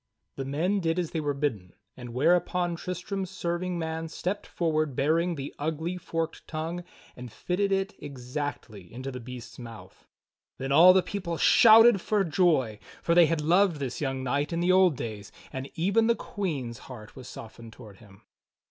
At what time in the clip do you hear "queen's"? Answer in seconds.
16.15-16.79